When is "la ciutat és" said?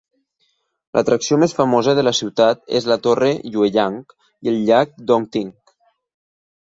2.07-2.87